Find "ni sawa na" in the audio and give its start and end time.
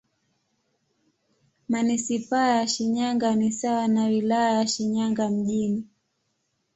3.35-4.05